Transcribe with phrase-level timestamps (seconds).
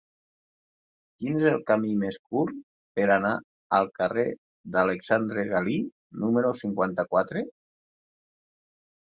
[1.17, 2.55] Quin és el camí més curt
[2.99, 3.33] per anar
[3.81, 4.25] al carrer
[4.77, 5.77] d'Alexandre Galí
[6.25, 7.47] número cinquanta-quatre?